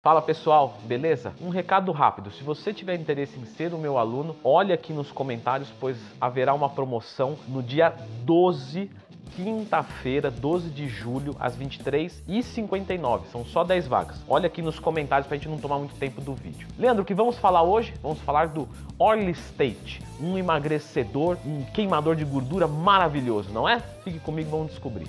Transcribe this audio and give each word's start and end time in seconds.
Fala 0.00 0.22
pessoal, 0.22 0.78
beleza? 0.84 1.34
Um 1.40 1.48
recado 1.48 1.90
rápido: 1.90 2.30
se 2.30 2.44
você 2.44 2.72
tiver 2.72 2.94
interesse 2.94 3.36
em 3.36 3.44
ser 3.44 3.74
o 3.74 3.78
meu 3.78 3.98
aluno, 3.98 4.36
olhe 4.44 4.72
aqui 4.72 4.92
nos 4.92 5.10
comentários, 5.10 5.72
pois 5.80 5.96
haverá 6.20 6.54
uma 6.54 6.68
promoção 6.68 7.36
no 7.48 7.60
dia 7.60 7.92
12 8.24 8.90
quinta-feira, 9.34 10.30
12 10.30 10.70
de 10.70 10.88
julho, 10.88 11.36
às 11.38 11.56
23h59. 11.56 13.26
São 13.30 13.44
só 13.44 13.62
10 13.64 13.88
vagas. 13.88 14.16
Olha 14.28 14.46
aqui 14.46 14.62
nos 14.62 14.78
comentários 14.78 15.26
para 15.26 15.36
a 15.36 15.38
gente 15.38 15.48
não 15.48 15.58
tomar 15.58 15.78
muito 15.78 15.94
tempo 15.96 16.20
do 16.20 16.32
vídeo. 16.32 16.66
Leandro, 16.78 17.02
o 17.02 17.06
que 17.06 17.14
vamos 17.14 17.36
falar 17.36 17.62
hoje? 17.62 17.92
Vamos 18.00 18.20
falar 18.20 18.48
do 18.48 18.68
Oil 18.98 19.30
State, 19.30 20.00
um 20.20 20.38
emagrecedor, 20.38 21.36
um 21.44 21.64
queimador 21.72 22.16
de 22.16 22.24
gordura 22.24 22.66
maravilhoso, 22.66 23.52
não 23.52 23.68
é? 23.68 23.80
Fique 24.04 24.20
comigo, 24.20 24.50
vamos 24.50 24.70
descobrir. 24.70 25.08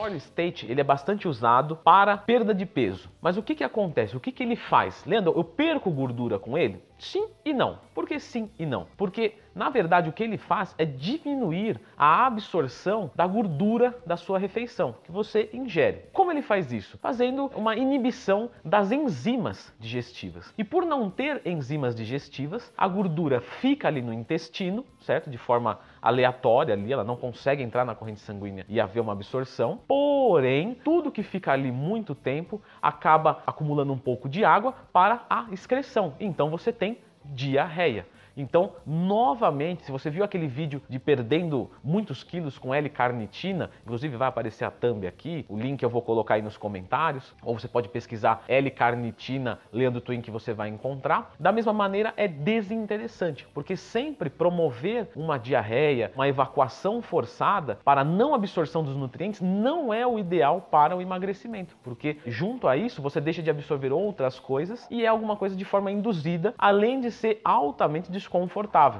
Oil 0.00 0.16
State 0.16 0.66
ele 0.70 0.80
é 0.80 0.84
bastante 0.84 1.28
usado 1.28 1.76
para 1.76 2.16
perda 2.16 2.54
de 2.54 2.64
peso. 2.64 3.10
Mas 3.20 3.36
o 3.36 3.42
que, 3.42 3.54
que 3.54 3.64
acontece? 3.64 4.16
O 4.16 4.20
que, 4.20 4.32
que 4.32 4.42
ele 4.42 4.56
faz? 4.56 5.04
Leandro, 5.04 5.34
eu 5.36 5.44
perco 5.44 5.90
gordura 5.90 6.38
com 6.38 6.56
ele? 6.56 6.82
Sim 7.00 7.28
e 7.44 7.54
não. 7.54 7.78
Por 7.94 8.06
que 8.06 8.20
sim 8.20 8.50
e 8.58 8.66
não? 8.66 8.86
Porque, 8.96 9.34
na 9.54 9.70
verdade, 9.70 10.08
o 10.08 10.12
que 10.12 10.22
ele 10.22 10.36
faz 10.36 10.74
é 10.76 10.84
diminuir 10.84 11.80
a 11.96 12.26
absorção 12.26 13.10
da 13.14 13.26
gordura 13.26 13.98
da 14.06 14.16
sua 14.16 14.38
refeição 14.38 14.94
que 15.02 15.10
você 15.10 15.48
ingere. 15.52 16.04
Como 16.12 16.30
ele 16.30 16.42
faz 16.42 16.70
isso? 16.72 16.98
Fazendo 16.98 17.50
uma 17.54 17.74
inibição 17.74 18.50
das 18.62 18.92
enzimas 18.92 19.74
digestivas. 19.78 20.52
E 20.58 20.62
por 20.62 20.84
não 20.84 21.10
ter 21.10 21.40
enzimas 21.46 21.94
digestivas, 21.94 22.72
a 22.76 22.86
gordura 22.86 23.40
fica 23.40 23.88
ali 23.88 24.02
no 24.02 24.12
intestino, 24.12 24.84
certo? 25.00 25.30
De 25.30 25.38
forma 25.38 25.80
aleatória 26.02 26.74
ali, 26.74 26.92
ela 26.92 27.04
não 27.04 27.16
consegue 27.16 27.62
entrar 27.62 27.84
na 27.84 27.94
corrente 27.94 28.20
sanguínea 28.20 28.64
e 28.68 28.78
haver 28.78 29.00
uma 29.00 29.12
absorção. 29.12 29.80
Porém, 29.88 30.74
tudo 30.84 31.10
que 31.10 31.22
fica 31.22 31.52
ali 31.52 31.72
muito 31.72 32.14
tempo 32.14 32.60
acaba 32.80 33.42
acumulando 33.46 33.92
um 33.92 33.98
pouco 33.98 34.28
de 34.28 34.44
água 34.44 34.74
para 34.92 35.24
a 35.28 35.46
excreção. 35.50 36.14
Então 36.20 36.50
você 36.50 36.72
tem 36.72 36.89
diarreia. 37.24 38.04
Então, 38.40 38.72
novamente, 38.86 39.84
se 39.84 39.92
você 39.92 40.08
viu 40.08 40.24
aquele 40.24 40.46
vídeo 40.46 40.80
de 40.88 40.98
perdendo 40.98 41.70
muitos 41.84 42.24
quilos 42.24 42.58
com 42.58 42.74
L-carnitina, 42.74 43.70
inclusive 43.84 44.16
vai 44.16 44.28
aparecer 44.28 44.64
a 44.64 44.70
thumb 44.70 45.06
aqui, 45.06 45.44
o 45.46 45.58
link 45.58 45.82
eu 45.82 45.90
vou 45.90 46.00
colocar 46.00 46.34
aí 46.34 46.42
nos 46.42 46.56
comentários, 46.56 47.34
ou 47.42 47.58
você 47.58 47.68
pode 47.68 47.90
pesquisar 47.90 48.42
L-carnitina 48.48 49.58
Leandro 49.70 50.00
Twin 50.00 50.22
que 50.22 50.30
você 50.30 50.54
vai 50.54 50.70
encontrar. 50.70 51.34
Da 51.38 51.52
mesma 51.52 51.74
maneira, 51.74 52.14
é 52.16 52.26
desinteressante, 52.26 53.46
porque 53.52 53.76
sempre 53.76 54.30
promover 54.30 55.10
uma 55.14 55.38
diarreia, 55.38 56.10
uma 56.14 56.26
evacuação 56.26 57.02
forçada 57.02 57.78
para 57.84 58.02
não 58.04 58.34
absorção 58.34 58.82
dos 58.82 58.96
nutrientes 58.96 59.42
não 59.42 59.92
é 59.92 60.06
o 60.06 60.18
ideal 60.18 60.66
para 60.70 60.96
o 60.96 61.02
emagrecimento, 61.02 61.76
porque 61.82 62.16
junto 62.26 62.66
a 62.66 62.74
isso 62.74 63.02
você 63.02 63.20
deixa 63.20 63.42
de 63.42 63.50
absorver 63.50 63.92
outras 63.92 64.40
coisas 64.40 64.86
e 64.90 65.04
é 65.04 65.08
alguma 65.08 65.36
coisa 65.36 65.54
de 65.54 65.64
forma 65.66 65.90
induzida, 65.90 66.54
além 66.56 67.02
de 67.02 67.10
ser 67.10 67.38
altamente 67.44 68.10
desconfortável, 68.10 68.29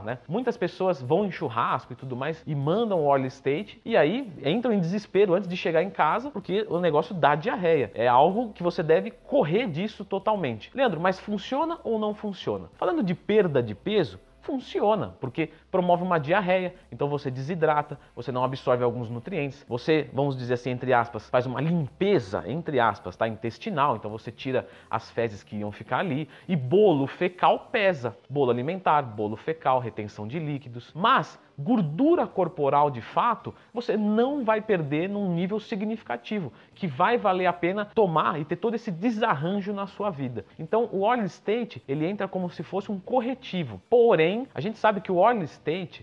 né? 0.05 0.19
Muitas 0.29 0.57
pessoas 0.57 1.01
vão 1.01 1.25
em 1.25 1.31
churrasco 1.31 1.93
e 1.93 1.97
tudo 1.97 2.17
mais 2.17 2.43
e 2.47 2.55
mandam 2.55 3.01
o 3.01 3.07
oil 3.07 3.27
state 3.27 3.81
e 3.85 3.97
aí 3.97 4.33
entram 4.45 4.73
em 4.73 4.81
desespero 4.81 5.35
antes 5.35 5.49
de 5.49 5.57
chegar 5.57 5.83
em 5.83 5.91
casa 5.91 6.31
porque 6.31 6.67
o 6.69 6.81
negócio 6.81 7.15
dá 7.15 7.35
diarreia. 7.35 7.91
É 7.95 8.09
algo 8.09 8.53
que 8.53 8.63
você 8.63 8.83
deve 8.83 9.11
correr 9.11 9.67
disso 9.69 10.05
totalmente. 10.05 10.71
Leandro, 10.75 11.01
mas 11.01 11.19
funciona 11.19 11.79
ou 11.85 11.99
não 11.99 12.15
funciona? 12.15 12.69
Falando 12.77 13.03
de 13.03 13.15
perda 13.15 13.63
de 13.63 13.75
peso, 13.75 14.19
funciona, 14.43 15.15
porque 15.21 15.51
promove 15.71 16.03
uma 16.03 16.19
diarreia, 16.19 16.75
então 16.91 17.09
você 17.09 17.31
desidrata, 17.31 17.99
você 18.15 18.33
não 18.33 18.45
absorve 18.45 18.83
alguns 18.83 19.09
nutrientes, 19.09 19.65
você, 19.69 20.09
vamos 20.13 20.37
dizer 20.37 20.55
assim, 20.55 20.71
entre 20.71 20.93
aspas, 20.93 21.29
faz 21.29 21.47
uma 21.47 21.61
limpeza, 21.61 22.45
entre 22.47 22.81
aspas, 22.81 23.17
tá? 23.17 23.29
Intestinal, 23.29 23.97
então 23.97 24.11
você 24.11 24.31
tira 24.31 24.67
as 24.91 25.11
fezes 25.11 25.43
que 25.43 25.57
iam 25.57 25.73
ficar 25.73 25.99
ali, 25.99 26.29
e 26.49 26.57
bolo 26.57 27.07
fecal 27.07 27.69
pesa, 27.71 28.17
bolo 28.29 28.51
alimentar, 28.51 29.03
bolo 29.03 29.37
fecal, 29.37 29.79
retenção 29.79 30.27
de 30.27 30.39
líquidos, 30.39 30.93
mas 30.95 31.39
gordura 31.61 32.27
corporal 32.27 32.91
de 32.91 33.01
fato, 33.01 33.55
você 33.73 33.97
não 33.97 34.45
vai 34.45 34.61
perder 34.61 35.09
num 35.09 35.33
nível 35.33 35.61
significativo, 35.61 36.53
que 36.75 36.87
vai 36.87 37.19
valer 37.19 37.47
a 37.47 37.53
pena 37.53 37.85
tomar 37.85 38.41
e 38.41 38.45
ter 38.45 38.57
todo 38.57 38.75
esse 38.75 38.91
desarranjo 38.91 39.73
na 39.73 39.87
sua 39.87 40.11
vida. 40.11 40.45
Então, 40.59 40.89
o 40.93 41.03
oil 41.03 41.25
state, 41.25 41.83
ele 41.87 42.07
entra 42.07 42.27
como 42.27 42.51
se 42.51 42.63
fosse 42.63 42.91
um 42.91 42.99
corretivo. 42.99 43.81
Porém, 43.91 44.47
a 44.55 44.61
gente 44.61 44.79
sabe 44.79 45.01
que 45.01 45.13
o 45.13 45.17
oil 45.17 45.43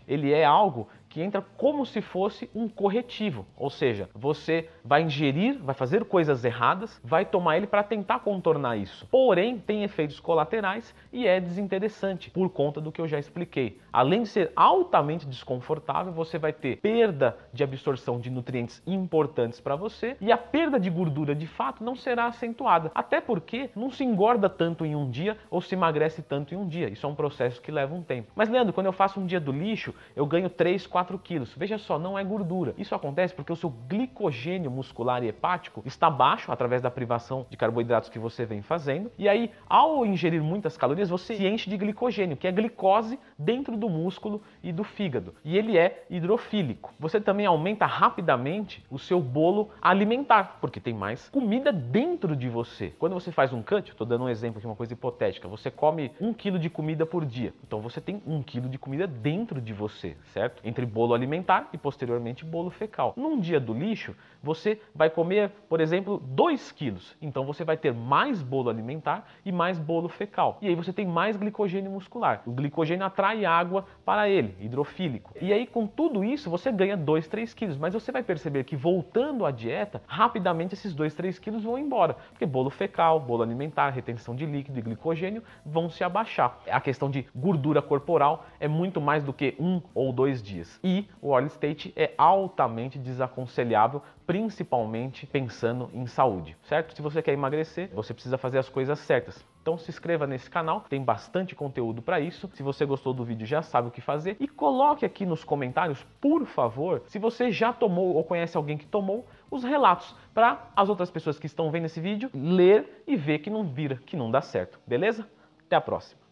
ele 0.07 0.31
é 0.31 0.45
algo 0.45 0.87
que 1.17 1.23
entra 1.23 1.43
como 1.57 1.83
se 1.83 1.99
fosse 1.99 2.47
um 2.53 2.69
corretivo, 2.69 3.43
ou 3.57 3.71
seja, 3.71 4.07
você 4.13 4.69
vai 4.85 5.01
ingerir, 5.01 5.57
vai 5.57 5.73
fazer 5.73 6.05
coisas 6.05 6.45
erradas, 6.45 7.01
vai 7.03 7.25
tomar 7.25 7.57
ele 7.57 7.65
para 7.65 7.81
tentar 7.81 8.19
contornar 8.19 8.77
isso. 8.77 9.07
Porém, 9.07 9.57
tem 9.57 9.83
efeitos 9.83 10.19
colaterais 10.19 10.93
e 11.11 11.25
é 11.25 11.39
desinteressante 11.39 12.29
por 12.29 12.51
conta 12.51 12.79
do 12.79 12.91
que 12.91 13.01
eu 13.01 13.07
já 13.07 13.17
expliquei. 13.17 13.81
Além 13.91 14.21
de 14.21 14.29
ser 14.29 14.51
altamente 14.55 15.25
desconfortável, 15.25 16.13
você 16.13 16.37
vai 16.37 16.53
ter 16.53 16.77
perda 16.77 17.35
de 17.51 17.63
absorção 17.63 18.19
de 18.19 18.29
nutrientes 18.29 18.79
importantes 18.85 19.59
para 19.59 19.75
você 19.75 20.17
e 20.21 20.31
a 20.31 20.37
perda 20.37 20.79
de 20.79 20.91
gordura 20.91 21.33
de 21.33 21.47
fato 21.47 21.83
não 21.83 21.95
será 21.95 22.27
acentuada, 22.27 22.91
até 22.93 23.19
porque 23.19 23.71
não 23.75 23.89
se 23.89 24.03
engorda 24.03 24.47
tanto 24.47 24.85
em 24.85 24.95
um 24.95 25.09
dia 25.09 25.35
ou 25.49 25.61
se 25.61 25.73
emagrece 25.73 26.21
tanto 26.21 26.53
em 26.53 26.57
um 26.57 26.67
dia. 26.67 26.89
Isso 26.89 27.07
é 27.07 27.09
um 27.09 27.15
processo 27.15 27.59
que 27.59 27.71
leva 27.71 27.95
um 27.95 28.03
tempo. 28.03 28.31
Mas 28.35 28.49
Leandro, 28.49 28.71
quando 28.71 28.85
eu 28.85 28.93
faço 28.93 29.19
um 29.19 29.25
dia 29.25 29.39
do 29.39 29.51
lixo, 29.51 29.95
eu 30.15 30.27
ganho 30.27 30.47
3, 30.47 30.85
4 30.85 31.06
4 31.07 31.17
quilos. 31.19 31.53
Veja 31.55 31.77
só, 31.77 31.97
não 31.97 32.19
é 32.19 32.23
gordura. 32.23 32.73
Isso 32.77 32.93
acontece 32.93 33.33
porque 33.33 33.51
o 33.51 33.55
seu 33.55 33.69
glicogênio 33.69 34.69
muscular 34.69 35.23
e 35.23 35.29
hepático 35.29 35.81
está 35.85 36.09
baixo 36.09 36.51
através 36.51 36.81
da 36.81 36.91
privação 36.91 37.45
de 37.49 37.55
carboidratos 37.55 38.09
que 38.09 38.19
você 38.19 38.45
vem 38.45 38.61
fazendo. 38.61 39.09
E 39.17 39.29
aí, 39.29 39.51
ao 39.69 40.05
ingerir 40.05 40.43
muitas 40.43 40.75
calorias, 40.75 41.09
você 41.09 41.35
se 41.35 41.47
enche 41.47 41.69
de 41.69 41.77
glicogênio, 41.77 42.35
que 42.35 42.47
é 42.47 42.51
glicose 42.51 43.17
dentro 43.39 43.77
do 43.77 43.89
músculo 43.89 44.41
e 44.61 44.73
do 44.73 44.83
fígado. 44.83 45.33
E 45.45 45.57
ele 45.57 45.77
é 45.77 46.05
hidrofílico. 46.09 46.93
Você 46.99 47.21
também 47.21 47.45
aumenta 47.45 47.85
rapidamente 47.85 48.85
o 48.89 48.99
seu 48.99 49.21
bolo 49.21 49.69
alimentar, 49.81 50.57
porque 50.59 50.79
tem 50.79 50.93
mais 50.93 51.29
comida 51.29 51.71
dentro 51.71 52.35
de 52.35 52.49
você. 52.49 52.93
Quando 52.99 53.13
você 53.13 53.31
faz 53.31 53.53
um 53.53 53.61
cut, 53.61 53.91
estou 53.91 54.05
dando 54.05 54.25
um 54.25 54.29
exemplo 54.29 54.57
aqui, 54.57 54.67
uma 54.67 54.75
coisa 54.75 54.91
hipotética, 54.91 55.47
você 55.47 55.71
come 55.71 56.11
um 56.19 56.33
quilo 56.33 56.59
de 56.59 56.69
comida 56.69 57.05
por 57.05 57.25
dia. 57.25 57.53
Então 57.65 57.79
você 57.79 58.01
tem 58.01 58.21
um 58.27 58.43
quilo 58.43 58.67
de 58.67 58.77
comida 58.77 59.07
dentro 59.07 59.61
de 59.61 59.71
você, 59.71 60.17
certo? 60.33 60.61
Entre 60.65 60.85
bolo 60.87 61.13
alimentar 61.13 61.69
e 61.73 61.77
posteriormente 61.77 62.45
bolo 62.45 62.69
fecal. 62.69 63.13
Num 63.15 63.39
dia 63.39 63.59
do 63.59 63.73
lixo, 63.73 64.15
você 64.41 64.79
vai 64.95 65.09
comer, 65.09 65.51
por 65.69 65.81
exemplo, 65.81 66.21
2 66.25 66.71
quilos. 66.71 67.15
Então 67.21 67.45
você 67.45 67.63
vai 67.63 67.77
ter 67.77 67.93
mais 67.93 68.41
bolo 68.41 68.69
alimentar 68.69 69.27
e 69.45 69.51
mais 69.51 69.77
bolo 69.77 70.07
fecal. 70.07 70.57
E 70.61 70.67
aí 70.67 70.75
você 70.75 70.93
tem 70.93 71.05
mais 71.05 71.35
glicogênio 71.35 71.91
muscular. 71.91 72.41
O 72.45 72.51
glicogênio 72.51 73.05
atrai 73.05 73.45
água 73.45 73.85
para 74.05 74.29
ele, 74.29 74.55
hidrofílico. 74.59 75.33
E 75.41 75.51
aí 75.51 75.67
com 75.67 75.85
tudo 75.85 76.23
isso 76.23 76.49
você 76.49 76.71
ganha 76.71 76.95
2, 76.95 77.27
3 77.27 77.53
quilos. 77.53 77.77
Mas 77.77 77.93
você 77.93 78.11
vai 78.11 78.23
perceber 78.23 78.63
que 78.63 78.75
voltando 78.75 79.45
à 79.45 79.51
dieta, 79.51 80.01
rapidamente 80.07 80.73
esses 80.73 80.93
2, 80.93 81.13
3 81.13 81.39
quilos 81.39 81.63
vão 81.63 81.77
embora. 81.77 82.15
Porque 82.31 82.45
bolo 82.45 82.69
fecal, 82.69 83.19
bolo 83.19 83.43
alimentar, 83.43 83.89
retenção 83.89 84.35
de 84.35 84.45
líquido 84.45 84.79
e 84.79 84.81
glicogênio 84.81 85.43
vão 85.65 85.89
se 85.89 86.03
abaixar. 86.03 86.59
A 86.71 86.79
questão 86.79 87.09
de 87.09 87.25
gordura 87.35 87.81
corporal 87.81 88.45
é 88.59 88.67
muito 88.67 89.01
mais 89.01 89.23
do 89.23 89.33
que 89.33 89.55
um 89.59 89.81
ou 89.93 90.13
dois 90.13 90.41
dias 90.41 90.76
e 90.83 91.07
o 91.21 91.29
oil 91.29 91.47
state 91.47 91.93
é 91.95 92.13
altamente 92.17 92.99
desaconselhável, 92.99 94.01
principalmente 94.25 95.25
pensando 95.25 95.89
em 95.93 96.05
saúde, 96.05 96.57
certo? 96.63 96.95
Se 96.95 97.01
você 97.01 97.21
quer 97.21 97.33
emagrecer, 97.33 97.89
você 97.93 98.13
precisa 98.13 98.37
fazer 98.37 98.57
as 98.57 98.69
coisas 98.69 98.99
certas. 98.99 99.45
Então 99.61 99.77
se 99.77 99.89
inscreva 99.89 100.25
nesse 100.25 100.49
canal, 100.49 100.81
tem 100.81 101.03
bastante 101.03 101.53
conteúdo 101.55 102.01
para 102.01 102.19
isso. 102.19 102.49
Se 102.53 102.63
você 102.63 102.85
gostou 102.85 103.13
do 103.13 103.25
vídeo, 103.25 103.45
já 103.45 103.61
sabe 103.61 103.89
o 103.89 103.91
que 103.91 103.99
fazer 103.99 104.37
e 104.39 104.47
coloque 104.47 105.05
aqui 105.05 105.25
nos 105.25 105.43
comentários, 105.43 106.05
por 106.21 106.45
favor, 106.45 107.03
se 107.07 107.19
você 107.19 107.51
já 107.51 107.73
tomou 107.73 108.15
ou 108.15 108.23
conhece 108.23 108.55
alguém 108.55 108.77
que 108.77 108.85
tomou, 108.85 109.25
os 109.51 109.63
relatos 109.63 110.15
para 110.33 110.69
as 110.75 110.87
outras 110.89 111.11
pessoas 111.11 111.37
que 111.37 111.47
estão 111.47 111.69
vendo 111.71 111.85
esse 111.85 111.99
vídeo 111.99 112.29
ler 112.33 113.03
e 113.05 113.15
ver 113.15 113.39
que 113.39 113.49
não 113.49 113.63
vira, 113.65 113.97
que 114.05 114.15
não 114.15 114.31
dá 114.31 114.41
certo. 114.41 114.79
Beleza? 114.87 115.27
Até 115.65 115.75
a 115.75 115.81
próxima. 115.81 116.26